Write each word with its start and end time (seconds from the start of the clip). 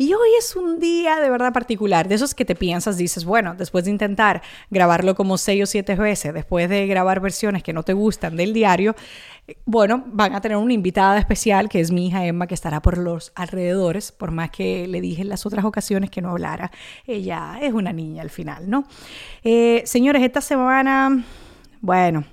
Y 0.00 0.14
hoy 0.14 0.30
es 0.38 0.56
un 0.56 0.80
día 0.80 1.20
de 1.20 1.28
verdad 1.28 1.52
particular, 1.52 2.08
de 2.08 2.14
esos 2.14 2.34
que 2.34 2.46
te 2.46 2.54
piensas, 2.54 2.96
dices, 2.96 3.26
bueno, 3.26 3.54
después 3.54 3.84
de 3.84 3.90
intentar 3.90 4.40
grabarlo 4.70 5.14
como 5.14 5.36
seis 5.36 5.62
o 5.62 5.66
siete 5.66 5.94
veces, 5.94 6.32
después 6.32 6.70
de 6.70 6.86
grabar 6.86 7.20
versiones 7.20 7.62
que 7.62 7.74
no 7.74 7.82
te 7.82 7.92
gustan 7.92 8.34
del 8.34 8.54
diario, 8.54 8.96
eh, 9.46 9.56
bueno, 9.66 10.02
van 10.06 10.34
a 10.34 10.40
tener 10.40 10.56
una 10.56 10.72
invitada 10.72 11.18
especial 11.18 11.68
que 11.68 11.80
es 11.80 11.90
mi 11.90 12.06
hija 12.06 12.24
Emma, 12.24 12.46
que 12.46 12.54
estará 12.54 12.80
por 12.80 12.96
los 12.96 13.30
alrededores, 13.34 14.10
por 14.10 14.30
más 14.30 14.50
que 14.50 14.88
le 14.88 15.02
dije 15.02 15.20
en 15.20 15.28
las 15.28 15.44
otras 15.44 15.66
ocasiones 15.66 16.08
que 16.08 16.22
no 16.22 16.30
hablara. 16.30 16.70
Ella 17.06 17.58
es 17.60 17.74
una 17.74 17.92
niña 17.92 18.22
al 18.22 18.30
final, 18.30 18.70
¿no? 18.70 18.86
Eh, 19.44 19.82
señores, 19.84 20.22
esta 20.22 20.40
semana, 20.40 21.22
bueno, 21.82 22.24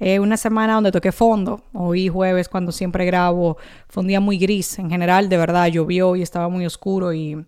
eh, 0.00 0.18
una 0.18 0.38
semana 0.38 0.74
donde 0.74 0.90
toqué 0.90 1.12
fondo. 1.12 1.62
Hoy 1.74 2.08
jueves, 2.08 2.48
cuando 2.48 2.72
siempre 2.72 3.04
grabo, 3.04 3.58
fue 3.88 4.00
un 4.00 4.08
día 4.08 4.18
muy 4.18 4.38
gris. 4.38 4.78
En 4.78 4.90
general, 4.90 5.28
de 5.28 5.36
verdad, 5.36 5.66
llovió 5.68 6.16
y 6.16 6.22
estaba 6.22 6.48
muy 6.48 6.64
oscuro. 6.64 7.12
Y 7.12 7.46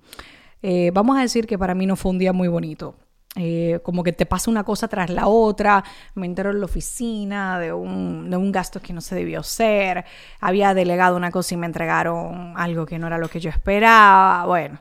eh, 0.62 0.90
vamos 0.92 1.16
a 1.18 1.22
decir 1.22 1.46
que 1.46 1.58
para 1.58 1.74
mí 1.74 1.86
no 1.86 1.96
fue 1.96 2.10
un 2.10 2.18
día 2.18 2.34
muy 2.34 2.48
bonito. 2.48 2.94
Eh, 3.36 3.80
como 3.82 4.02
que 4.02 4.12
te 4.12 4.26
pasa 4.26 4.50
una 4.50 4.64
cosa 4.64 4.86
tras 4.86 5.08
la 5.08 5.26
otra. 5.28 5.82
Me 6.14 6.26
entero 6.26 6.50
en 6.50 6.60
la 6.60 6.66
oficina 6.66 7.58
de 7.58 7.72
un, 7.72 8.28
de 8.28 8.36
un 8.36 8.52
gasto 8.52 8.80
que 8.80 8.92
no 8.92 9.00
se 9.00 9.14
debió 9.14 9.42
ser. 9.42 10.04
Había 10.38 10.74
delegado 10.74 11.16
una 11.16 11.30
cosa 11.30 11.54
y 11.54 11.56
me 11.56 11.66
entregaron 11.66 12.52
algo 12.56 12.84
que 12.84 12.98
no 12.98 13.06
era 13.06 13.16
lo 13.16 13.28
que 13.28 13.40
yo 13.40 13.48
esperaba. 13.48 14.44
Bueno. 14.46 14.78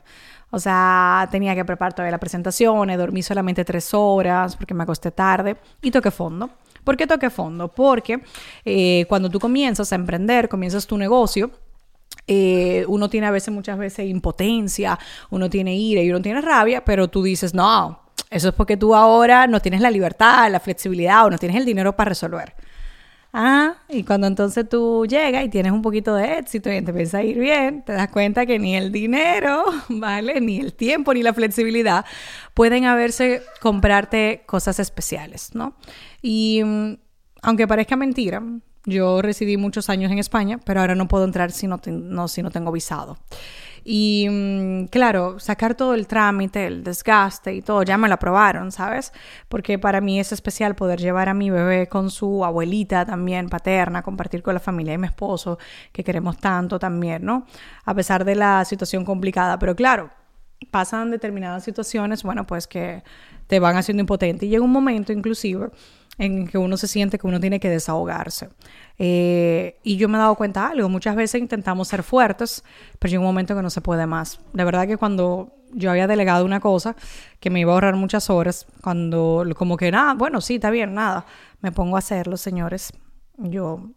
O 0.54 0.58
sea, 0.58 1.26
tenía 1.30 1.54
que 1.54 1.64
preparar 1.64 1.94
todavía 1.94 2.10
la 2.10 2.18
presentación, 2.18 2.94
dormí 2.98 3.22
solamente 3.22 3.64
tres 3.64 3.94
horas 3.94 4.54
porque 4.54 4.74
me 4.74 4.82
acosté 4.82 5.10
tarde 5.10 5.56
y 5.80 5.90
toqué 5.90 6.10
fondo. 6.10 6.50
¿Por 6.84 6.96
qué 6.96 7.06
toqué 7.06 7.30
fondo? 7.30 7.68
Porque 7.68 8.22
eh, 8.64 9.06
cuando 9.08 9.30
tú 9.30 9.38
comienzas 9.38 9.92
a 9.92 9.96
emprender, 9.96 10.48
comienzas 10.48 10.86
tu 10.86 10.98
negocio, 10.98 11.50
eh, 12.26 12.84
uno 12.88 13.08
tiene 13.08 13.26
a 13.26 13.30
veces, 13.30 13.52
muchas 13.52 13.78
veces, 13.78 14.08
impotencia, 14.08 14.98
uno 15.30 15.48
tiene 15.50 15.74
ira 15.74 16.02
y 16.02 16.10
uno 16.10 16.22
tiene 16.22 16.40
rabia, 16.40 16.84
pero 16.84 17.08
tú 17.08 17.22
dices, 17.22 17.54
no, 17.54 18.00
eso 18.30 18.48
es 18.48 18.54
porque 18.54 18.76
tú 18.76 18.94
ahora 18.94 19.46
no 19.46 19.60
tienes 19.60 19.80
la 19.80 19.90
libertad, 19.90 20.50
la 20.50 20.60
flexibilidad 20.60 21.26
o 21.26 21.30
no 21.30 21.38
tienes 21.38 21.56
el 21.56 21.64
dinero 21.64 21.94
para 21.94 22.10
resolver. 22.10 22.54
Ah, 23.34 23.76
y 23.88 24.04
cuando 24.04 24.26
entonces 24.26 24.68
tú 24.68 25.06
llegas 25.06 25.42
y 25.44 25.48
tienes 25.48 25.72
un 25.72 25.80
poquito 25.80 26.14
de 26.14 26.36
éxito 26.36 26.70
y 26.70 26.82
te 26.82 26.90
empieza 26.90 27.18
a 27.18 27.22
ir 27.22 27.38
bien, 27.38 27.82
te 27.82 27.94
das 27.94 28.08
cuenta 28.08 28.44
que 28.44 28.58
ni 28.58 28.76
el 28.76 28.92
dinero, 28.92 29.64
¿vale? 29.88 30.40
Ni 30.40 30.58
el 30.58 30.74
tiempo 30.74 31.14
ni 31.14 31.22
la 31.22 31.32
flexibilidad 31.32 32.04
pueden 32.52 32.84
haberse 32.84 33.42
comprarte 33.60 34.42
cosas 34.44 34.78
especiales, 34.78 35.54
¿no? 35.54 35.76
Y 36.20 36.62
mm, 36.62 36.98
aunque 37.40 37.66
parezca 37.66 37.96
mentira, 37.96 38.42
yo 38.84 39.22
residí 39.22 39.56
muchos 39.56 39.88
años 39.90 40.10
en 40.10 40.18
España, 40.18 40.58
pero 40.64 40.80
ahora 40.80 40.94
no 40.94 41.08
puedo 41.08 41.24
entrar 41.24 41.52
si 41.52 41.66
no, 41.66 41.78
si 42.28 42.42
no 42.42 42.50
tengo 42.50 42.72
visado. 42.72 43.16
Y 43.84 44.28
mm, 44.30 44.86
claro, 44.86 45.40
sacar 45.40 45.74
todo 45.74 45.94
el 45.94 46.06
trámite, 46.06 46.66
el 46.66 46.84
desgaste 46.84 47.54
y 47.54 47.62
todo, 47.62 47.82
ya 47.82 47.98
me 47.98 48.08
lo 48.08 48.14
aprobaron, 48.14 48.70
¿sabes? 48.70 49.12
Porque 49.48 49.78
para 49.78 50.00
mí 50.00 50.20
es 50.20 50.32
especial 50.32 50.74
poder 50.74 51.00
llevar 51.00 51.28
a 51.28 51.34
mi 51.34 51.50
bebé 51.50 51.88
con 51.88 52.10
su 52.10 52.44
abuelita 52.44 53.04
también 53.04 53.48
paterna, 53.48 54.02
compartir 54.02 54.42
con 54.42 54.54
la 54.54 54.60
familia 54.60 54.94
y 54.94 54.98
mi 54.98 55.06
esposo, 55.06 55.58
que 55.90 56.04
queremos 56.04 56.38
tanto 56.38 56.78
también, 56.78 57.24
¿no? 57.24 57.46
A 57.84 57.94
pesar 57.94 58.24
de 58.24 58.36
la 58.36 58.64
situación 58.64 59.04
complicada, 59.04 59.58
pero 59.58 59.74
claro, 59.74 60.10
pasan 60.70 61.10
determinadas 61.10 61.64
situaciones, 61.64 62.22
bueno, 62.22 62.46
pues 62.46 62.68
que 62.68 63.02
te 63.48 63.58
van 63.58 63.76
haciendo 63.76 64.00
impotente 64.00 64.46
y 64.46 64.48
llega 64.48 64.64
un 64.64 64.70
momento 64.70 65.12
inclusive 65.12 65.70
en 66.18 66.46
que 66.46 66.58
uno 66.58 66.76
se 66.76 66.86
siente 66.86 67.18
que 67.18 67.26
uno 67.26 67.40
tiene 67.40 67.58
que 67.58 67.70
desahogarse. 67.70 68.50
Eh, 68.98 69.78
y 69.82 69.96
yo 69.96 70.08
me 70.08 70.18
he 70.18 70.20
dado 70.20 70.34
cuenta 70.34 70.60
de 70.60 70.66
algo, 70.72 70.88
muchas 70.88 71.16
veces 71.16 71.40
intentamos 71.40 71.88
ser 71.88 72.02
fuertes, 72.02 72.64
pero 72.98 73.10
llega 73.10 73.20
un 73.20 73.26
momento 73.26 73.56
que 73.56 73.62
no 73.62 73.70
se 73.70 73.80
puede 73.80 74.06
más. 74.06 74.40
De 74.52 74.64
verdad 74.64 74.86
que 74.86 74.96
cuando 74.96 75.54
yo 75.72 75.90
había 75.90 76.06
delegado 76.06 76.44
una 76.44 76.60
cosa 76.60 76.94
que 77.40 77.50
me 77.50 77.60
iba 77.60 77.72
a 77.72 77.74
ahorrar 77.74 77.96
muchas 77.96 78.28
horas, 78.30 78.66
cuando 78.82 79.44
como 79.56 79.76
que 79.76 79.90
nada, 79.90 80.14
bueno, 80.14 80.40
sí, 80.40 80.56
está 80.56 80.70
bien, 80.70 80.94
nada, 80.94 81.24
me 81.60 81.72
pongo 81.72 81.96
a 81.96 82.00
hacerlo, 82.00 82.36
señores. 82.36 82.92
Yo 83.38 83.90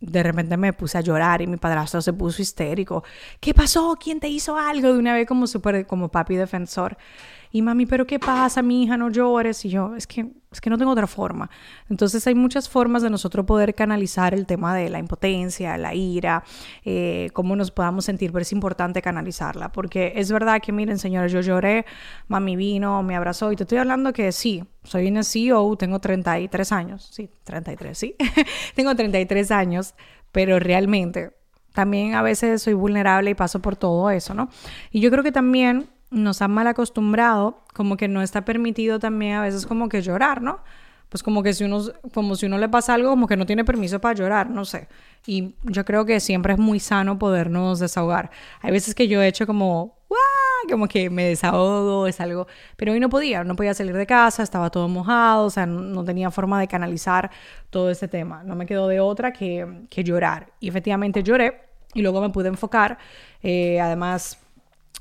de 0.00 0.22
repente 0.22 0.56
me 0.56 0.72
puse 0.72 0.96
a 0.96 1.02
llorar 1.02 1.42
y 1.42 1.46
mi 1.46 1.56
padrastro 1.56 2.00
se 2.00 2.12
puso 2.12 2.40
histérico. 2.40 3.04
¿Qué 3.38 3.52
pasó? 3.52 3.96
¿Quién 4.02 4.18
te 4.18 4.28
hizo 4.28 4.56
algo? 4.56 4.92
De 4.92 4.98
una 4.98 5.14
vez 5.14 5.26
como 5.26 5.46
súper, 5.46 5.86
como 5.86 6.08
papi 6.08 6.36
defensor. 6.36 6.96
Y 7.52 7.62
mami, 7.62 7.86
¿pero 7.86 8.06
qué 8.06 8.18
pasa, 8.18 8.62
mi 8.62 8.84
hija? 8.84 8.96
No 8.96 9.10
llores. 9.10 9.64
Y 9.64 9.70
yo, 9.70 9.96
es 9.96 10.06
que, 10.06 10.30
es 10.52 10.60
que 10.60 10.70
no 10.70 10.78
tengo 10.78 10.92
otra 10.92 11.06
forma. 11.06 11.50
Entonces 11.88 12.26
hay 12.26 12.34
muchas 12.34 12.68
formas 12.68 13.02
de 13.02 13.10
nosotros 13.10 13.44
poder 13.44 13.74
canalizar 13.74 14.34
el 14.34 14.46
tema 14.46 14.74
de 14.74 14.88
la 14.88 14.98
impotencia, 14.98 15.76
la 15.76 15.94
ira, 15.94 16.44
eh, 16.84 17.30
cómo 17.32 17.56
nos 17.56 17.70
podamos 17.70 18.04
sentir, 18.04 18.30
pero 18.32 18.42
es 18.42 18.52
importante 18.52 19.02
canalizarla. 19.02 19.72
Porque 19.72 20.12
es 20.16 20.30
verdad 20.30 20.60
que, 20.62 20.72
miren, 20.72 20.98
señores, 20.98 21.32
yo 21.32 21.40
lloré, 21.40 21.86
mami 22.28 22.56
vino, 22.56 23.02
me 23.02 23.16
abrazó 23.16 23.50
y 23.50 23.56
te 23.56 23.64
estoy 23.64 23.78
hablando 23.78 24.12
que 24.12 24.30
sí, 24.32 24.64
soy 24.84 25.08
una 25.08 25.24
CEO, 25.24 25.76
tengo 25.76 25.98
33 25.98 26.72
años, 26.72 27.08
sí, 27.12 27.30
33, 27.44 27.98
sí, 27.98 28.16
tengo 28.74 28.94
33 28.94 29.50
años, 29.50 29.94
pero 30.32 30.58
realmente 30.58 31.32
también 31.72 32.14
a 32.14 32.22
veces 32.22 32.62
soy 32.62 32.74
vulnerable 32.74 33.30
y 33.30 33.34
paso 33.34 33.60
por 33.60 33.76
todo 33.76 34.10
eso, 34.10 34.34
¿no? 34.34 34.48
Y 34.90 35.00
yo 35.00 35.10
creo 35.10 35.22
que 35.22 35.32
también 35.32 35.88
nos 36.10 36.42
han 36.42 36.50
mal 36.50 36.66
acostumbrado, 36.66 37.62
como 37.74 37.96
que 37.96 38.08
no 38.08 38.22
está 38.22 38.44
permitido 38.44 38.98
también 38.98 39.34
a 39.34 39.42
veces 39.42 39.66
como 39.66 39.88
que 39.88 40.02
llorar, 40.02 40.42
¿no? 40.42 40.60
Pues 41.08 41.22
como 41.24 41.42
que 41.42 41.52
si 41.54 41.64
uno, 41.64 41.82
como 42.14 42.36
si 42.36 42.46
uno 42.46 42.56
le 42.58 42.68
pasa 42.68 42.94
algo, 42.94 43.10
como 43.10 43.26
que 43.26 43.36
no 43.36 43.44
tiene 43.44 43.64
permiso 43.64 44.00
para 44.00 44.14
llorar, 44.14 44.48
no 44.48 44.64
sé. 44.64 44.88
Y 45.26 45.54
yo 45.64 45.84
creo 45.84 46.04
que 46.06 46.20
siempre 46.20 46.52
es 46.52 46.58
muy 46.58 46.78
sano 46.78 47.18
podernos 47.18 47.80
desahogar. 47.80 48.30
Hay 48.60 48.70
veces 48.70 48.94
que 48.94 49.08
yo 49.08 49.20
he 49.20 49.26
hecho 49.26 49.44
como, 49.46 49.96
como 50.70 50.86
que 50.86 51.10
me 51.10 51.24
desahogo, 51.24 52.06
es 52.06 52.20
algo, 52.20 52.46
pero 52.76 52.92
hoy 52.92 53.00
no 53.00 53.08
podía, 53.08 53.42
no 53.42 53.56
podía 53.56 53.74
salir 53.74 53.96
de 53.96 54.06
casa, 54.06 54.44
estaba 54.44 54.70
todo 54.70 54.86
mojado, 54.86 55.46
o 55.46 55.50
sea, 55.50 55.66
no, 55.66 56.04
tenía 56.04 56.30
forma 56.30 56.60
de 56.60 56.68
canalizar 56.68 57.30
todo 57.70 57.90
ese 57.90 58.06
tema. 58.06 58.44
No 58.44 58.54
me 58.54 58.66
quedó 58.66 58.86
de 58.86 59.00
otra 59.00 59.32
que, 59.32 59.86
que 59.90 60.04
llorar. 60.04 60.52
Y 60.60 60.68
efectivamente 60.68 61.24
lloré 61.24 61.60
y 61.92 62.02
luego 62.02 62.20
me 62.20 62.30
pude 62.30 62.48
enfocar. 62.48 62.98
Eh, 63.42 63.80
además, 63.80 64.38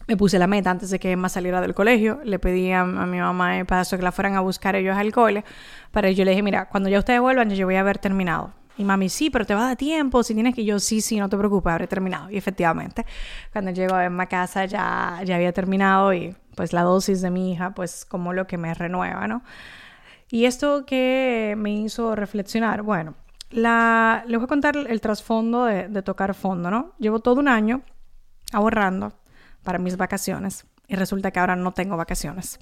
me 0.08 0.18
puse 0.18 0.40
la 0.40 0.48
meta 0.48 0.72
antes 0.72 0.90
de 0.90 1.00
que 1.00 1.12
Emma 1.12 1.30
saliera 1.30 1.62
del 1.62 1.76
colegio. 1.76 2.20
Le 2.24 2.40
pedí 2.40 2.72
a, 2.72 2.84
mi 2.84 3.20
mamá 3.20 3.60
y 3.60 3.64
padrastro 3.64 3.98
que 4.00 4.04
la 4.04 4.12
fueran 4.12 4.36
a 4.36 4.40
buscar 4.40 4.76
ellos 4.76 4.98
al 4.98 5.12
cole. 5.12 5.44
Para 5.92 6.10
yo 6.10 6.26
le 6.26 6.32
dije, 6.32 6.42
mira, 6.42 6.68
cuando 6.68 6.90
ya 6.90 7.00
ustedes 7.00 7.22
vuelvan, 7.22 7.50
yo 7.52 7.68
voy 7.68 7.76
a 7.76 7.82
haber 7.82 8.00
terminado. 8.00 8.54
Y 8.80 8.86
mami, 8.86 9.10
sí, 9.10 9.30
pero 9.30 9.46
te 9.46 9.54
va 9.54 9.62
a 9.62 9.68
dar 9.68 9.76
tiempo, 9.76 10.24
si 10.24 10.34
tienes 10.34 10.56
que 10.56 10.64
yo, 10.64 10.80
sí, 10.80 11.02
sí, 11.02 11.20
no 11.20 11.28
te 11.28 11.38
preocupes, 11.38 11.72
habré 11.72 11.86
terminado. 11.86 12.32
Y 12.32 12.38
efectivamente, 12.38 13.06
cuando 13.52 13.72
llego 13.72 13.94
a 13.94 14.06
Emma 14.06 14.28
casa 14.28 14.66
ya, 14.66 15.22
ya 15.26 15.36
había 15.36 15.52
terminado 15.52 16.14
y 16.14 16.34
pues 16.56 16.72
la 16.72 16.84
dosis 16.84 17.22
de 17.22 17.30
mi 17.30 17.52
hija, 17.52 17.76
pues 17.76 18.06
como 18.06 18.32
lo 18.32 18.48
que 18.48 18.58
me 18.58 18.74
renueva, 18.74 19.28
¿no? 19.28 19.44
Y 20.32 20.46
esto 20.46 20.86
que 20.86 21.56
me 21.58 21.72
hizo 21.74 22.16
reflexionar, 22.16 22.82
bueno, 22.82 23.16
la, 23.52 24.24
les 24.28 24.38
voy 24.38 24.46
a 24.46 24.48
contar 24.48 24.78
el 24.78 25.02
trasfondo 25.02 25.66
de, 25.66 25.90
de 25.90 26.02
tocar 26.02 26.34
fondo, 26.34 26.72
¿no? 26.72 26.94
Llevo 27.00 27.20
todo 27.20 27.40
un 27.42 27.50
año 27.50 27.82
ahorrando 28.54 29.14
para 29.70 29.78
mis 29.78 29.98
vacaciones 29.98 30.66
y 30.88 30.96
resulta 30.96 31.30
que 31.30 31.40
ahora 31.40 31.56
no 31.56 31.72
tengo 31.74 31.96
vacaciones. 31.96 32.58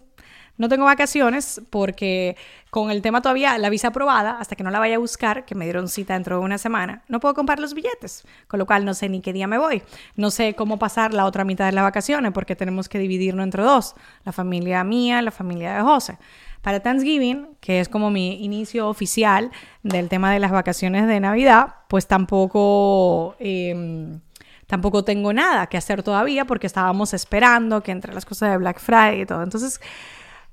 No 0.57 0.67
tengo 0.67 0.83
vacaciones 0.83 1.61
porque 1.69 2.35
con 2.69 2.91
el 2.91 3.01
tema 3.01 3.21
todavía, 3.21 3.57
la 3.57 3.69
visa 3.69 3.87
aprobada, 3.87 4.31
hasta 4.41 4.57
que 4.57 4.63
no 4.65 4.71
la 4.71 4.79
vaya 4.79 4.97
a 4.97 4.99
buscar, 4.99 5.45
que 5.45 5.55
me 5.55 5.63
dieron 5.63 5.87
cita 5.87 6.15
dentro 6.15 6.37
de 6.37 6.43
una 6.43 6.57
semana, 6.57 7.03
no 7.07 7.21
puedo 7.21 7.33
comprar 7.33 7.59
los 7.59 7.73
billetes, 7.73 8.25
con 8.49 8.59
lo 8.59 8.65
cual 8.65 8.83
no 8.83 8.93
sé 8.93 9.07
ni 9.07 9.21
qué 9.21 9.31
día 9.31 9.47
me 9.47 9.57
voy. 9.57 9.83
No 10.17 10.31
sé 10.31 10.53
cómo 10.53 10.77
pasar 10.79 11.13
la 11.13 11.23
otra 11.23 11.45
mitad 11.45 11.67
de 11.67 11.71
las 11.71 11.85
vacaciones 11.85 12.33
porque 12.33 12.57
tenemos 12.57 12.89
que 12.89 12.99
dividirnos 12.99 13.45
entre 13.45 13.63
dos, 13.63 13.95
la 14.25 14.33
familia 14.33 14.83
mía, 14.83 15.21
la 15.21 15.31
familia 15.31 15.75
de 15.75 15.81
José. 15.81 16.17
Para 16.61 16.81
Thanksgiving, 16.81 17.55
que 17.61 17.79
es 17.79 17.87
como 17.87 18.11
mi 18.11 18.43
inicio 18.43 18.89
oficial 18.89 19.49
del 19.81 20.09
tema 20.09 20.33
de 20.33 20.39
las 20.39 20.51
vacaciones 20.51 21.07
de 21.07 21.21
Navidad, 21.21 21.75
pues 21.87 22.05
tampoco... 22.05 23.37
Em, 23.39 24.19
tampoco 24.67 25.03
tengo 25.03 25.33
nada 25.33 25.67
que 25.67 25.77
hacer 25.77 26.03
todavía 26.03 26.45
porque 26.45 26.67
estábamos 26.67 27.13
esperando 27.13 27.81
que 27.81 27.91
entre 27.91 28.13
las 28.13 28.25
cosas 28.25 28.51
de 28.51 28.57
Black 28.57 28.79
Friday 28.79 29.21
y 29.21 29.25
todo. 29.25 29.41
Entonces, 29.41 29.81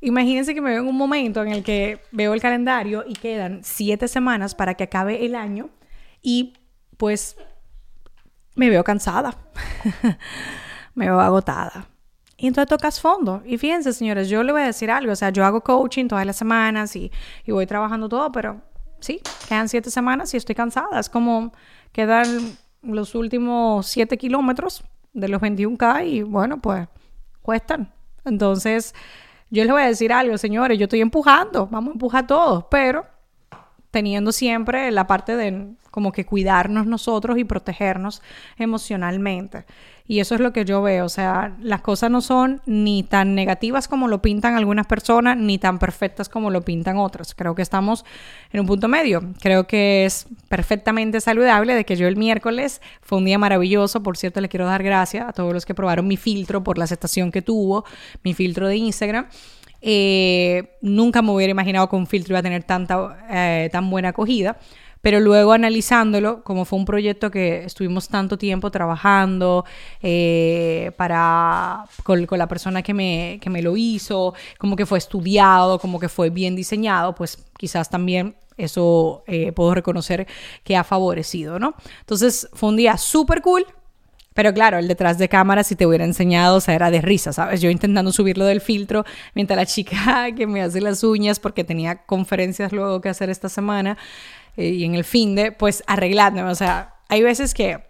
imagínense 0.00 0.54
que 0.54 0.60
me 0.60 0.70
veo 0.70 0.82
en 0.82 0.88
un 0.88 0.96
momento 0.96 1.42
en 1.42 1.48
el 1.48 1.62
que 1.62 2.00
veo 2.12 2.32
el 2.32 2.40
calendario 2.40 3.04
y 3.06 3.14
quedan 3.14 3.60
siete 3.62 4.08
semanas 4.08 4.54
para 4.54 4.74
que 4.74 4.84
acabe 4.84 5.26
el 5.26 5.34
año 5.34 5.68
y 6.22 6.54
pues 6.96 7.36
me 8.54 8.70
veo 8.70 8.84
cansada, 8.84 9.36
me 10.94 11.06
veo 11.06 11.20
agotada. 11.20 11.88
Y 12.36 12.46
entonces 12.46 12.68
tocas 12.68 13.00
fondo. 13.00 13.42
Y 13.44 13.58
fíjense, 13.58 13.92
señores, 13.92 14.28
yo 14.28 14.42
le 14.42 14.52
voy 14.52 14.62
a 14.62 14.66
decir 14.66 14.90
algo. 14.90 15.12
O 15.12 15.16
sea, 15.16 15.30
yo 15.30 15.44
hago 15.44 15.62
coaching 15.62 16.08
todas 16.08 16.26
las 16.26 16.36
semanas 16.36 16.94
y, 16.96 17.10
y 17.44 17.52
voy 17.52 17.66
trabajando 17.66 18.08
todo, 18.08 18.30
pero 18.32 18.60
sí, 19.00 19.20
quedan 19.48 19.68
siete 19.68 19.90
semanas 19.90 20.34
y 20.34 20.36
estoy 20.36 20.54
cansada. 20.54 21.00
Es 21.00 21.08
como 21.08 21.52
quedan 21.92 22.56
los 22.84 23.14
últimos 23.14 23.86
siete 23.86 24.16
kilómetros 24.18 24.84
de 25.12 25.28
los 25.28 25.40
21K 25.40 26.06
y 26.06 26.22
bueno, 26.22 26.60
pues 26.60 26.88
cuestan. 27.42 27.92
Entonces, 28.24 28.94
yo 29.50 29.62
les 29.62 29.72
voy 29.72 29.82
a 29.82 29.86
decir 29.86 30.12
algo, 30.12 30.36
señores, 30.38 30.78
yo 30.78 30.84
estoy 30.84 31.00
empujando, 31.00 31.66
vamos 31.66 31.90
a 31.90 31.92
empujar 31.92 32.26
todos, 32.26 32.64
pero 32.70 33.06
teniendo 33.90 34.32
siempre 34.32 34.90
la 34.90 35.06
parte 35.06 35.36
de 35.36 35.74
como 35.94 36.10
que 36.10 36.26
cuidarnos 36.26 36.86
nosotros 36.86 37.38
y 37.38 37.44
protegernos 37.44 38.20
emocionalmente. 38.58 39.64
Y 40.08 40.18
eso 40.18 40.34
es 40.34 40.40
lo 40.40 40.52
que 40.52 40.64
yo 40.64 40.82
veo, 40.82 41.04
o 41.04 41.08
sea, 41.08 41.56
las 41.60 41.82
cosas 41.82 42.10
no 42.10 42.20
son 42.20 42.60
ni 42.66 43.04
tan 43.04 43.36
negativas 43.36 43.86
como 43.86 44.08
lo 44.08 44.20
pintan 44.20 44.56
algunas 44.56 44.88
personas, 44.88 45.36
ni 45.36 45.56
tan 45.56 45.78
perfectas 45.78 46.28
como 46.28 46.50
lo 46.50 46.62
pintan 46.62 46.96
otras. 46.96 47.32
Creo 47.36 47.54
que 47.54 47.62
estamos 47.62 48.04
en 48.52 48.58
un 48.58 48.66
punto 48.66 48.88
medio. 48.88 49.22
Creo 49.40 49.68
que 49.68 50.04
es 50.04 50.26
perfectamente 50.48 51.20
saludable 51.20 51.76
de 51.76 51.84
que 51.84 51.94
yo 51.94 52.08
el 52.08 52.16
miércoles 52.16 52.82
fue 53.00 53.18
un 53.18 53.26
día 53.26 53.38
maravilloso. 53.38 54.02
Por 54.02 54.16
cierto, 54.16 54.40
le 54.40 54.48
quiero 54.48 54.66
dar 54.66 54.82
gracias 54.82 55.28
a 55.28 55.32
todos 55.32 55.52
los 55.52 55.64
que 55.64 55.76
probaron 55.76 56.08
mi 56.08 56.16
filtro 56.16 56.64
por 56.64 56.76
la 56.76 56.84
aceptación 56.84 57.30
que 57.30 57.40
tuvo, 57.40 57.84
mi 58.24 58.34
filtro 58.34 58.66
de 58.66 58.78
Instagram. 58.78 59.26
Eh, 59.80 60.76
nunca 60.80 61.22
me 61.22 61.30
hubiera 61.30 61.52
imaginado 61.52 61.88
que 61.88 61.94
un 61.94 62.08
filtro 62.08 62.32
iba 62.32 62.40
a 62.40 62.42
tener 62.42 62.64
tanta, 62.64 63.26
eh, 63.30 63.68
tan 63.70 63.88
buena 63.90 64.08
acogida 64.08 64.58
pero 65.04 65.20
luego 65.20 65.52
analizándolo, 65.52 66.42
como 66.42 66.64
fue 66.64 66.78
un 66.78 66.86
proyecto 66.86 67.30
que 67.30 67.62
estuvimos 67.66 68.08
tanto 68.08 68.38
tiempo 68.38 68.70
trabajando 68.70 69.66
eh, 70.00 70.92
para, 70.96 71.84
con, 72.02 72.26
la 72.30 72.48
persona 72.48 72.80
que 72.80 72.94
me, 72.94 73.38
que 73.42 73.50
me 73.50 73.60
lo 73.60 73.76
hizo, 73.76 74.32
como 74.56 74.76
que 74.76 74.86
fue 74.86 74.96
estudiado, 74.96 75.78
como 75.78 76.00
que 76.00 76.08
fue 76.08 76.30
bien 76.30 76.56
diseñado, 76.56 77.14
pues 77.14 77.36
quizás 77.58 77.90
también 77.90 78.34
eso 78.56 79.24
eh, 79.26 79.52
puedo 79.52 79.74
reconocer 79.74 80.26
que 80.62 80.74
ha 80.74 80.84
favorecido, 80.84 81.58
¿no? 81.58 81.74
Entonces 82.00 82.48
fue 82.54 82.70
un 82.70 82.76
día 82.76 82.96
súper 82.96 83.42
cool. 83.42 83.66
Pero 84.32 84.52
claro, 84.52 84.78
el 84.78 84.88
detrás 84.88 85.16
de 85.16 85.28
cámara, 85.28 85.62
si 85.62 85.76
te 85.76 85.86
hubiera 85.86 86.04
enseñado, 86.04 86.56
o 86.56 86.60
sea, 86.60 86.74
era 86.74 86.90
de 86.90 87.00
risa, 87.00 87.32
¿sabes? 87.32 87.60
Yo 87.60 87.70
intentando 87.70 88.10
subirlo 88.10 88.44
del 88.46 88.60
filtro, 88.60 89.04
mientras 89.34 89.56
la 89.56 89.64
chica 89.64 90.26
que 90.36 90.48
me 90.48 90.60
hace 90.60 90.80
las 90.80 91.04
uñas, 91.04 91.38
porque 91.38 91.62
tenía 91.62 92.04
conferencias 92.04 92.72
luego 92.72 93.00
que 93.00 93.10
hacer 93.10 93.30
esta 93.30 93.48
semana, 93.48 93.96
eh, 94.56 94.68
y 94.68 94.84
en 94.84 94.94
el 94.94 95.04
fin 95.04 95.34
de, 95.34 95.52
pues 95.52 95.82
arreglándome. 95.86 96.50
O 96.50 96.54
sea, 96.54 96.94
hay 97.08 97.22
veces 97.22 97.54
que 97.54 97.84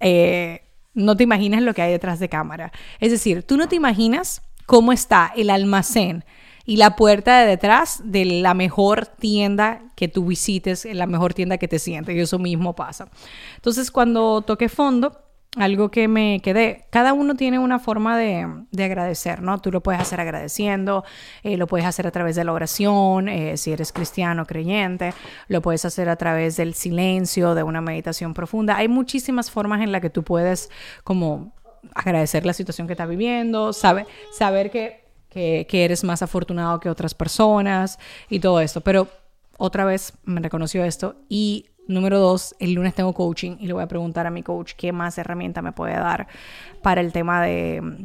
eh, 0.00 0.62
no 0.94 1.16
te 1.16 1.24
imaginas 1.24 1.62
lo 1.62 1.74
que 1.74 1.82
hay 1.82 1.92
detrás 1.92 2.18
de 2.18 2.28
cámara. 2.28 2.72
Es 3.00 3.10
decir, 3.10 3.42
tú 3.42 3.56
no 3.56 3.68
te 3.68 3.76
imaginas 3.76 4.42
cómo 4.66 4.92
está 4.92 5.32
el 5.36 5.50
almacén 5.50 6.24
y 6.66 6.76
la 6.76 6.96
puerta 6.96 7.40
de 7.40 7.46
detrás 7.46 8.00
de 8.04 8.24
la 8.24 8.54
mejor 8.54 9.06
tienda 9.06 9.82
que 9.96 10.08
tú 10.08 10.26
visites, 10.26 10.86
la 10.90 11.06
mejor 11.06 11.34
tienda 11.34 11.58
que 11.58 11.68
te 11.68 11.78
sientes. 11.78 12.16
Y 12.16 12.20
eso 12.20 12.38
mismo 12.38 12.74
pasa. 12.74 13.08
Entonces, 13.56 13.90
cuando 13.90 14.40
toqué 14.42 14.68
fondo, 14.68 15.23
algo 15.56 15.90
que 15.90 16.08
me 16.08 16.40
quedé, 16.42 16.86
cada 16.90 17.12
uno 17.12 17.34
tiene 17.36 17.58
una 17.58 17.78
forma 17.78 18.18
de, 18.18 18.46
agradecer, 18.84 19.40
¿no? 19.40 19.60
Tú 19.60 19.70
lo 19.70 19.82
puedes 19.82 20.00
hacer 20.00 20.20
agradeciendo, 20.20 21.04
eh, 21.42 21.56
lo 21.56 21.66
puedes 21.66 21.86
hacer 21.86 22.06
a 22.06 22.10
través 22.10 22.34
de 22.36 22.44
la 22.44 22.52
oración, 22.52 23.28
eh, 23.28 23.56
si 23.56 23.72
eres 23.72 23.92
cristiano, 23.92 24.46
creyente, 24.46 25.14
lo 25.48 25.62
puedes 25.62 25.84
hacer 25.84 26.08
a 26.08 26.16
través 26.16 26.56
del 26.56 26.74
silencio, 26.74 27.54
de 27.54 27.62
una 27.62 27.80
meditación 27.80 28.34
profunda. 28.34 28.76
Hay 28.76 28.88
muchísimas 28.88 29.50
formas 29.50 29.80
en 29.80 29.92
las 29.92 30.00
que 30.00 30.10
tú 30.10 30.24
puedes 30.24 30.70
como 31.04 31.52
agradecer 31.94 32.46
la 32.46 32.52
situación 32.52 32.86
que 32.86 32.94
estás 32.94 33.08
viviendo, 33.08 33.72
saber 33.72 34.70
que, 34.70 35.04
que, 35.28 35.66
que 35.68 35.84
eres 35.84 36.02
más 36.02 36.22
afortunado 36.22 36.80
que 36.80 36.90
otras 36.90 37.14
personas 37.14 37.98
y 38.28 38.40
todo 38.40 38.60
esto. 38.60 38.80
Pero 38.80 39.08
otra 39.56 39.84
vez 39.84 40.14
me 40.24 40.40
reconoció 40.40 40.84
esto 40.84 41.16
y 41.28 41.66
Número 41.86 42.18
dos, 42.18 42.54
el 42.58 42.72
lunes 42.72 42.94
tengo 42.94 43.12
coaching 43.12 43.56
y 43.60 43.66
le 43.66 43.74
voy 43.74 43.82
a 43.82 43.88
preguntar 43.88 44.26
a 44.26 44.30
mi 44.30 44.42
coach 44.42 44.72
qué 44.76 44.92
más 44.92 45.18
herramienta 45.18 45.60
me 45.60 45.72
puede 45.72 45.94
dar 45.94 46.26
para 46.82 47.00
el 47.00 47.12
tema 47.12 47.42
de 47.42 47.80
mm, 47.82 48.04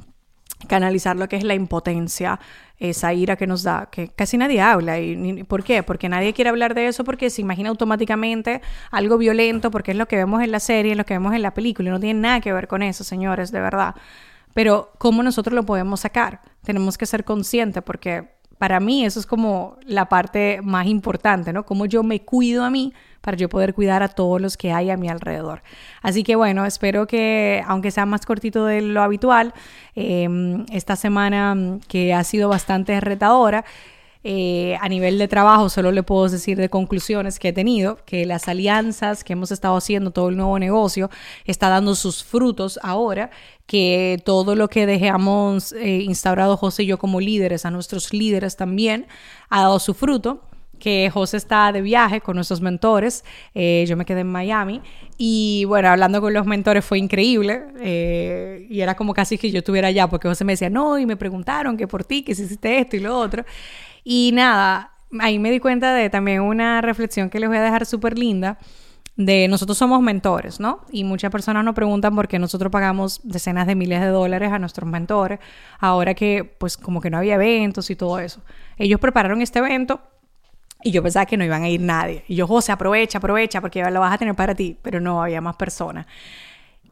canalizar 0.68 1.16
lo 1.16 1.30
que 1.30 1.38
es 1.38 1.44
la 1.44 1.56
impotencia, 1.56 2.40
esa 2.78 3.14
ira 3.14 3.38
que 3.38 3.48
nos 3.48 3.64
da, 3.64 3.88
que 3.90 4.10
casi 4.10 4.38
nadie 4.38 4.60
habla. 4.62 5.00
¿Y 5.00 5.44
por 5.44 5.64
qué? 5.64 5.84
Porque 5.84 6.10
nadie 6.10 6.34
quiere 6.34 6.50
hablar 6.50 6.74
de 6.74 6.88
eso 6.88 7.04
porque 7.04 7.30
se 7.30 7.42
imagina 7.42 7.70
automáticamente 7.70 8.62
algo 8.92 9.18
violento, 9.18 9.72
porque 9.72 9.92
es 9.92 9.98
lo 9.98 10.08
que 10.08 10.18
vemos 10.18 10.42
en 10.44 10.52
la 10.52 10.60
serie, 10.60 10.96
lo 10.96 11.06
que 11.06 11.14
vemos 11.14 11.34
en 11.34 11.42
la 11.42 11.54
película, 11.54 11.90
y 11.90 11.92
no 11.92 12.00
tiene 12.00 12.20
nada 12.20 12.42
que 12.42 12.52
ver 12.52 12.68
con 12.68 12.84
eso, 12.84 13.04
señores, 13.04 13.52
de 13.52 13.62
verdad. 13.62 13.96
Pero 14.54 14.92
¿cómo 14.98 15.24
nosotros 15.24 15.54
lo 15.54 15.64
podemos 15.66 16.02
sacar? 16.02 16.42
Tenemos 16.64 16.98
que 16.98 17.06
ser 17.06 17.24
conscientes 17.24 17.84
porque 17.84 18.39
para 18.60 18.82
mí 18.82 19.06
eso 19.06 19.20
es 19.22 19.26
como 19.26 19.78
la 19.86 20.10
parte 20.10 20.60
más 20.62 20.86
importante, 20.86 21.54
¿no? 21.54 21.66
Cómo 21.66 21.86
yo 21.86 22.04
me 22.04 22.20
cuido 22.20 22.66
a 22.66 22.70
mí 22.70 22.94
para 23.22 23.38
yo 23.38 23.48
poder 23.48 23.74
cuidar 23.74 24.04
a 24.04 24.10
todos 24.10 24.42
los 24.42 24.58
que 24.58 24.74
hay 24.74 24.90
a 24.90 24.98
mi 24.98 25.08
alrededor. 25.08 25.64
Así 26.02 26.24
que 26.24 26.36
bueno, 26.36 26.66
espero 26.66 27.08
que, 27.08 27.64
aunque 27.66 27.90
sea 27.90 28.06
más 28.06 28.26
cortito 28.26 28.66
de 28.66 28.82
lo 28.82 29.02
habitual, 29.02 29.54
em, 29.96 30.66
esta 30.72 30.98
semana 30.98 31.56
mm, 31.56 31.80
que 31.88 32.14
ha 32.14 32.24
sido 32.26 32.50
bastante 32.50 33.00
retadora, 33.00 33.64
eh, 34.24 34.78
a 34.82 34.90
nivel 34.90 35.18
de 35.18 35.30
trabajo, 35.30 35.70
solo 35.70 35.92
le 35.92 36.04
puedo 36.04 36.28
decir 36.28 36.58
de 36.58 36.70
conclusiones 36.70 37.40
que 37.40 37.50
he 37.50 37.54
tenido, 37.54 38.00
que 38.06 38.26
las 38.26 38.48
alianzas 38.50 39.24
que 39.24 39.34
hemos 39.34 39.52
estado 39.52 39.78
haciendo, 39.78 40.12
todo 40.12 40.30
el 40.30 40.36
nuevo 40.36 40.60
negocio, 40.60 41.10
está 41.46 41.70
dando 41.70 41.96
sus 41.96 42.24
frutos 42.24 42.80
ahora, 42.84 43.32
que 43.66 44.22
todo 44.26 44.56
lo 44.56 44.68
que 44.68 44.86
dejamos 44.86 45.72
eh, 45.72 46.02
instaurado 46.02 46.58
José 46.58 46.84
y 46.84 46.88
yo 46.88 46.98
como 46.98 47.22
líderes, 47.22 47.66
a 47.66 47.72
nuestros 47.72 48.14
líderes 48.14 48.58
también, 48.58 49.08
ha 49.50 49.62
dado 49.62 49.80
su 49.80 49.94
fruto 49.94 50.42
que 50.80 51.10
José 51.14 51.38
está 51.38 51.72
de 51.72 51.82
viaje 51.82 52.22
con 52.22 52.36
nuestros 52.36 52.62
mentores, 52.62 53.24
eh, 53.54 53.86
yo 53.88 53.96
me 53.96 54.06
quedé 54.06 54.22
en 54.22 54.32
Miami 54.32 54.82
y 55.18 55.66
bueno, 55.66 55.90
hablando 55.90 56.22
con 56.22 56.34
los 56.34 56.46
mentores 56.46 56.84
fue 56.84 56.98
increíble 56.98 57.66
eh, 57.80 58.66
y 58.70 58.80
era 58.82 58.96
como 58.96 59.14
casi 59.14 59.38
que 59.38 59.52
yo 59.52 59.60
estuviera 59.60 59.90
allá 59.90 60.08
porque 60.08 60.28
José 60.28 60.46
me 60.46 60.54
decía, 60.54 60.70
no, 60.70 60.98
y 60.98 61.06
me 61.06 61.18
preguntaron 61.18 61.78
que 61.78 61.88
por 61.88 62.04
ti, 62.04 62.24
que 62.24 62.34
si 62.34 62.44
hiciste 62.44 62.80
esto 62.80 62.96
y 62.96 63.02
lo 63.02 63.18
otro. 63.18 63.46
Y 64.12 64.32
nada, 64.34 64.94
ahí 65.20 65.38
me 65.38 65.52
di 65.52 65.60
cuenta 65.60 65.94
de 65.94 66.10
también 66.10 66.42
una 66.42 66.82
reflexión 66.82 67.30
que 67.30 67.40
les 67.40 67.48
voy 67.48 67.60
a 67.60 67.62
dejar 67.62 67.86
súper 67.86 68.18
linda 68.18 68.58
de 69.18 69.48
nosotros 69.48 69.78
somos 69.78 70.02
mentores, 70.02 70.60
¿no? 70.60 70.80
Y 70.92 71.04
muchas 71.04 71.30
personas 71.30 71.64
nos 71.64 71.76
preguntan 71.76 72.16
por 72.16 72.28
qué 72.28 72.40
nosotros 72.40 72.72
pagamos 72.72 73.22
decenas 73.24 73.68
de 73.68 73.76
miles 73.76 74.02
de 74.02 74.08
dólares 74.08 74.52
a 74.52 74.58
nuestros 74.58 74.90
mentores, 74.90 75.38
ahora 75.78 76.16
que 76.16 76.44
pues 76.44 76.76
como 76.76 77.02
que 77.02 77.12
no 77.12 77.20
había 77.20 77.36
eventos 77.36 77.92
y 77.92 77.96
todo 77.96 78.18
eso. 78.18 78.42
Ellos 78.80 79.00
prepararon 79.00 79.44
este 79.44 79.60
evento 79.60 80.02
y 80.82 80.90
yo 80.90 81.04
pensaba 81.04 81.28
que 81.28 81.38
no 81.38 81.46
iban 81.46 81.62
a 81.62 81.70
ir 81.70 81.82
nadie. 81.82 82.24
Y 82.28 82.34
yo, 82.34 82.48
José, 82.48 82.72
aprovecha, 82.72 83.20
aprovecha, 83.20 83.62
porque 83.62 83.84
lo 83.92 84.00
vas 84.00 84.16
a 84.16 84.18
tener 84.18 84.34
para 84.34 84.56
ti. 84.56 84.76
Pero 84.82 85.00
no, 85.00 85.22
había 85.22 85.40
más 85.40 85.56
personas. 85.56 86.08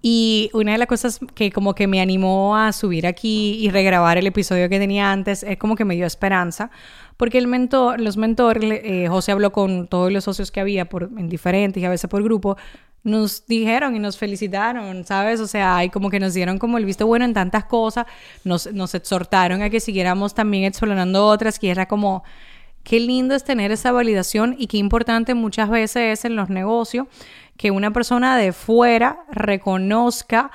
Y 0.01 0.49
una 0.53 0.73
de 0.73 0.77
las 0.77 0.87
cosas 0.87 1.19
que 1.33 1.51
como 1.51 1.73
que 1.73 1.87
me 1.87 2.01
animó 2.01 2.55
a 2.55 2.71
subir 2.71 3.07
aquí 3.07 3.57
y 3.59 3.69
regrabar 3.69 4.17
el 4.17 4.27
episodio 4.27 4.69
que 4.69 4.79
tenía 4.79 5.11
antes 5.11 5.43
es 5.43 5.57
como 5.57 5.75
que 5.75 5.85
me 5.85 5.95
dio 5.95 6.05
esperanza, 6.05 6.69
porque 7.17 7.37
el 7.37 7.47
mentor, 7.47 7.99
los 7.99 8.15
mentores, 8.17 8.63
eh, 8.83 9.07
José 9.09 9.31
habló 9.31 9.51
con 9.51 9.87
todos 9.87 10.11
los 10.11 10.23
socios 10.23 10.51
que 10.51 10.59
había 10.59 10.85
por, 10.85 11.09
en 11.17 11.29
diferentes 11.29 11.81
y 11.81 11.85
a 11.85 11.89
veces 11.89 12.09
por 12.09 12.23
grupo, 12.23 12.57
nos 13.03 13.45
dijeron 13.47 13.95
y 13.95 13.99
nos 13.99 14.17
felicitaron, 14.17 15.05
¿sabes? 15.05 15.39
O 15.39 15.47
sea, 15.47 15.77
hay 15.77 15.89
como 15.89 16.09
que 16.09 16.19
nos 16.19 16.33
dieron 16.33 16.57
como 16.57 16.77
el 16.77 16.85
visto 16.85 17.07
bueno 17.07 17.25
en 17.25 17.33
tantas 17.33 17.65
cosas, 17.65 18.05
nos, 18.43 18.71
nos 18.73 18.93
exhortaron 18.95 19.61
a 19.61 19.69
que 19.69 19.79
siguiéramos 19.79 20.33
también 20.33 20.65
explorando 20.65 21.25
otras, 21.25 21.59
que 21.59 21.69
era 21.69 21.87
como 21.87 22.23
Qué 22.87 23.01
lindo 23.01 23.35
es 23.35 23.43
tener 23.43 23.73
esa 23.73 23.91
validación 23.91 24.55
y 24.57 24.67
qué 24.67 24.77
importante 24.77 25.33
muchas 25.33 25.69
veces 25.69 26.19
es 26.19 26.23
en 26.23 26.37
los 26.37 26.49
negocios 26.49 27.07
que 27.57 27.69
una 27.69 27.91
persona 27.91 28.37
de 28.37 28.53
fuera 28.53 29.25
reconozca 29.29 30.51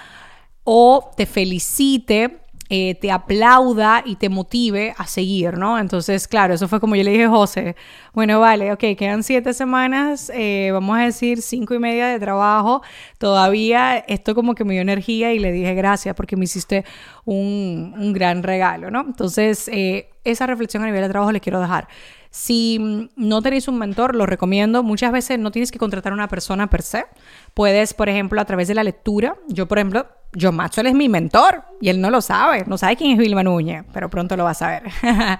o 0.64 1.10
te 1.14 1.26
felicite 1.26 2.38
eh, 2.74 2.94
te 2.94 3.10
aplauda 3.10 4.02
y 4.02 4.16
te 4.16 4.30
motive 4.30 4.94
a 4.96 5.06
seguir, 5.06 5.58
¿no? 5.58 5.78
Entonces, 5.78 6.26
claro, 6.26 6.54
eso 6.54 6.68
fue 6.68 6.80
como 6.80 6.96
yo 6.96 7.04
le 7.04 7.10
dije 7.10 7.24
a 7.24 7.28
José, 7.28 7.76
bueno, 8.14 8.40
vale, 8.40 8.72
ok, 8.72 8.96
quedan 8.96 9.22
siete 9.22 9.52
semanas, 9.52 10.32
eh, 10.34 10.70
vamos 10.72 10.96
a 10.96 11.02
decir 11.02 11.42
cinco 11.42 11.74
y 11.74 11.78
media 11.78 12.06
de 12.06 12.18
trabajo, 12.18 12.80
todavía 13.18 13.98
esto 13.98 14.34
como 14.34 14.54
que 14.54 14.64
me 14.64 14.72
dio 14.72 14.80
energía 14.80 15.34
y 15.34 15.38
le 15.38 15.52
dije 15.52 15.74
gracias 15.74 16.14
porque 16.14 16.34
me 16.34 16.44
hiciste 16.44 16.86
un, 17.26 17.94
un 17.94 18.14
gran 18.14 18.42
regalo, 18.42 18.90
¿no? 18.90 19.02
Entonces, 19.02 19.68
eh, 19.68 20.08
esa 20.24 20.46
reflexión 20.46 20.82
a 20.82 20.86
nivel 20.86 21.02
de 21.02 21.10
trabajo 21.10 21.30
le 21.30 21.40
quiero 21.40 21.60
dejar. 21.60 21.88
Si 22.30 23.10
no 23.16 23.42
tenéis 23.42 23.68
un 23.68 23.76
mentor, 23.76 24.16
lo 24.16 24.24
recomiendo. 24.24 24.82
Muchas 24.82 25.12
veces 25.12 25.38
no 25.38 25.50
tienes 25.50 25.70
que 25.70 25.78
contratar 25.78 26.12
a 26.12 26.14
una 26.14 26.28
persona 26.28 26.70
per 26.70 26.80
se. 26.80 27.04
Puedes, 27.52 27.92
por 27.92 28.08
ejemplo, 28.08 28.40
a 28.40 28.46
través 28.46 28.68
de 28.68 28.74
la 28.74 28.82
lectura. 28.82 29.36
Yo, 29.48 29.68
por 29.68 29.76
ejemplo, 29.76 30.06
John 30.40 30.56
Maxwell 30.56 30.86
es 30.86 30.94
mi 30.94 31.08
mentor 31.08 31.64
y 31.80 31.88
él 31.88 32.00
no 32.00 32.10
lo 32.10 32.20
sabe. 32.20 32.64
No 32.66 32.78
sabe 32.78 32.96
quién 32.96 33.12
es 33.12 33.18
Vilma 33.18 33.42
Núñez, 33.42 33.84
pero 33.92 34.08
pronto 34.08 34.36
lo 34.36 34.44
va 34.44 34.50
a 34.50 34.54
saber. 34.54 34.84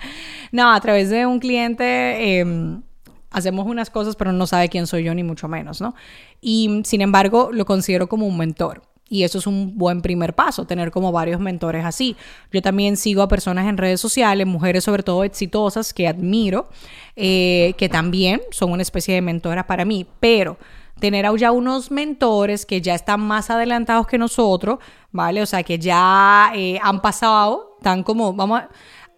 no, 0.53 0.73
a 0.73 0.81
través 0.81 1.11
de 1.11 1.27
un 1.27 1.39
cliente 1.39 2.39
em, 2.39 2.83
hacemos 3.31 3.67
unas 3.67 3.91
cosas, 3.91 4.17
pero 4.17 4.33
no 4.33 4.47
sabe 4.47 4.69
quién 4.69 4.87
soy 4.87 5.05
yo, 5.05 5.15
ni 5.15 5.23
mucho 5.23 5.49
menos, 5.49 5.81
¿no? 5.81 5.95
Y 6.41 6.83
sin 6.85 7.01
embargo, 7.01 7.51
lo 7.53 7.65
considero 7.65 8.09
como 8.09 8.27
un 8.27 8.37
mentor. 8.37 8.83
Y 9.09 9.25
eso 9.25 9.39
es 9.39 9.47
un 9.47 9.77
buen 9.77 10.01
primer 10.01 10.35
paso, 10.35 10.65
tener 10.65 10.91
como 10.91 11.13
varios 11.13 11.39
mentores 11.39 11.85
así. 11.85 12.17
Yo 12.51 12.63
también 12.63 12.97
sigo 12.97 13.21
a 13.21 13.29
personas 13.29 13.69
en 13.69 13.77
redes 13.77 14.01
sociales, 14.01 14.47
mujeres 14.47 14.85
sobre 14.85 15.03
todo 15.03 15.25
exitosas 15.25 15.93
que 15.93 16.09
admiro, 16.09 16.71
eh, 17.15 17.75
que 17.77 17.91
también 17.91 18.41
son 18.53 18.73
una 18.73 18.81
especie 18.81 19.15
de 19.15 19.21
mentoras 19.21 19.67
para 19.67 19.85
mí, 19.85 20.07
pero 20.19 20.57
tener 21.03 21.27
ya 21.37 21.51
unos 21.51 21.91
mentores 21.91 22.65
que 22.65 22.81
ya 22.81 22.95
están 22.95 23.21
más 23.21 23.51
adelantados 23.51 24.07
que 24.07 24.19
nosotros, 24.19 24.79
¿vale? 25.11 25.43
O 25.43 25.47
sea, 25.47 25.65
que 25.65 25.77
ya 25.77 26.53
eh, 26.55 26.79
han 26.81 27.03
pasado, 27.03 27.77
tan 27.83 28.05
como, 28.05 28.33
vamos 28.33 28.61
a 28.61 28.69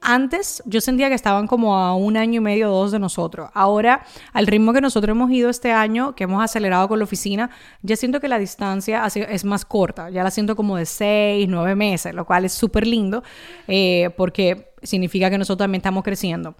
antes 0.01 0.63
yo 0.65 0.81
sentía 0.81 1.09
que 1.09 1.15
estaban 1.15 1.47
como 1.47 1.77
a 1.77 1.95
un 1.95 2.17
año 2.17 2.39
y 2.39 2.41
medio, 2.41 2.71
dos 2.71 2.91
de 2.91 2.99
nosotros. 2.99 3.51
Ahora, 3.53 4.03
al 4.33 4.47
ritmo 4.47 4.73
que 4.73 4.81
nosotros 4.81 5.15
hemos 5.15 5.31
ido 5.31 5.51
este 5.51 5.73
año, 5.73 6.15
que 6.15 6.25
hemos 6.25 6.43
acelerado 6.43 6.89
con 6.89 6.99
la 6.99 7.05
oficina, 7.05 7.51
ya 7.83 7.97
siento 7.97 8.19
que 8.19 8.29
la 8.29 8.39
distancia 8.39 9.05
es 9.07 9.45
más 9.45 9.67
corta. 9.67 10.09
Ya 10.09 10.23
la 10.23 10.31
siento 10.31 10.57
como 10.57 10.77
de 10.79 10.87
seis, 10.87 11.47
nueve 11.51 11.75
meses, 11.75 12.15
lo 12.15 12.25
cual 12.25 12.47
es 12.47 12.53
súper 12.53 12.87
lindo 12.87 13.23
eh, 13.67 14.11
porque 14.17 14.73
significa 14.83 15.29
que 15.29 15.37
nosotros 15.37 15.65
también 15.65 15.81
estamos 15.81 16.03
creciendo. 16.03 16.55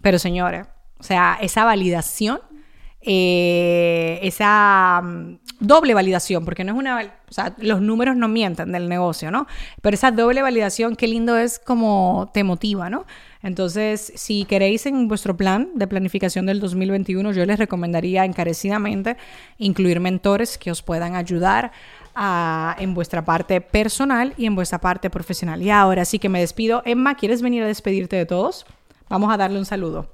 Pero 0.00 0.18
señores, 0.18 0.66
o 0.98 1.02
sea, 1.02 1.38
esa 1.40 1.64
validación 1.64 2.40
eh, 3.06 4.18
esa 4.22 5.02
mm, 5.02 5.38
doble 5.60 5.94
validación, 5.94 6.44
porque 6.44 6.64
no 6.64 6.72
es 6.72 6.78
una, 6.78 7.00
o 7.28 7.32
sea, 7.32 7.54
los 7.58 7.80
números 7.80 8.16
no 8.16 8.28
mienten 8.28 8.72
del 8.72 8.88
negocio, 8.88 9.30
¿no? 9.30 9.46
Pero 9.82 9.94
esa 9.94 10.10
doble 10.10 10.42
validación, 10.42 10.96
qué 10.96 11.06
lindo 11.06 11.36
es 11.36 11.58
como 11.58 12.30
te 12.32 12.44
motiva, 12.44 12.88
¿no? 12.88 13.04
Entonces, 13.42 14.10
si 14.16 14.46
queréis 14.46 14.86
en 14.86 15.06
vuestro 15.06 15.36
plan 15.36 15.68
de 15.74 15.86
planificación 15.86 16.46
del 16.46 16.60
2021, 16.60 17.32
yo 17.32 17.44
les 17.44 17.58
recomendaría 17.58 18.24
encarecidamente 18.24 19.18
incluir 19.58 20.00
mentores 20.00 20.56
que 20.56 20.70
os 20.70 20.80
puedan 20.80 21.14
ayudar 21.14 21.72
a, 22.14 22.74
en 22.78 22.94
vuestra 22.94 23.24
parte 23.24 23.60
personal 23.60 24.32
y 24.38 24.46
en 24.46 24.54
vuestra 24.54 24.80
parte 24.80 25.10
profesional. 25.10 25.60
Y 25.60 25.68
ahora 25.68 26.06
sí 26.06 26.18
que 26.18 26.30
me 26.30 26.40
despido. 26.40 26.80
Emma, 26.86 27.16
¿quieres 27.16 27.42
venir 27.42 27.62
a 27.62 27.66
despedirte 27.66 28.16
de 28.16 28.24
todos? 28.24 28.64
Vamos 29.10 29.32
a 29.32 29.36
darle 29.36 29.58
un 29.58 29.66
saludo. 29.66 30.08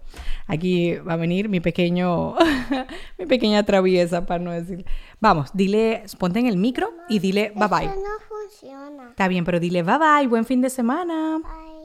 Aquí 0.47 0.95
va 0.97 1.15
a 1.15 1.17
venir 1.17 1.49
mi 1.49 1.61
pequeño, 1.61 2.35
mi 3.19 3.27
pequeña 3.27 3.63
traviesa, 3.65 4.27
para 4.27 4.43
no 4.43 4.51
decir. 4.51 4.85
Vamos, 5.21 5.51
dile, 5.55 6.05
ponte 6.19 6.39
en 6.39 6.47
el 6.47 6.57
micro 6.57 6.93
y 7.09 7.19
dile 7.19 7.53
bye 7.55 7.69
bye. 7.69 7.85
Eso 7.87 7.97
no 7.97 8.27
funciona. 8.29 9.11
Está 9.11 9.29
bien, 9.29 9.45
pero 9.45 9.61
dile 9.61 9.83
bye 9.83 9.99
bye, 9.99 10.27
buen 10.27 10.45
fin 10.45 10.61
de 10.61 10.71
semana. 10.71 11.39
Bye. 11.39 11.81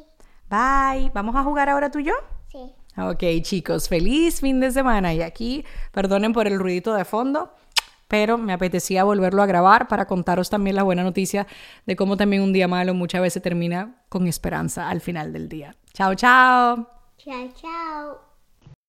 Bye. 0.49 1.11
¿Vamos 1.13 1.35
a 1.35 1.43
jugar 1.43 1.69
ahora 1.69 1.91
tú 1.91 1.99
y 1.99 2.05
yo? 2.05 2.13
Sí. 2.51 2.73
Ok, 2.97 3.23
chicos, 3.41 3.89
feliz 3.89 4.39
fin 4.39 4.59
de 4.59 4.71
semana. 4.71 5.13
Y 5.13 5.21
aquí, 5.21 5.65
perdonen 5.91 6.33
por 6.33 6.47
el 6.47 6.57
ruidito 6.57 6.93
de 6.93 7.03
fondo, 7.03 7.51
pero 8.07 8.37
me 8.37 8.53
apetecía 8.53 9.03
volverlo 9.03 9.41
a 9.41 9.45
grabar 9.45 9.87
para 9.87 10.05
contaros 10.05 10.49
también 10.49 10.75
la 10.75 10.83
buena 10.83 11.03
noticia 11.03 11.45
de 11.85 11.95
cómo 11.95 12.15
también 12.15 12.41
un 12.41 12.53
día 12.53 12.67
malo 12.67 12.93
muchas 12.93 13.21
veces 13.21 13.41
termina 13.41 14.03
con 14.09 14.27
esperanza 14.27 14.89
al 14.89 15.01
final 15.01 15.33
del 15.33 15.49
día. 15.49 15.75
Chao, 15.93 16.15
chao. 16.15 16.87
Chao, 17.17 17.49
chao. 17.59 18.34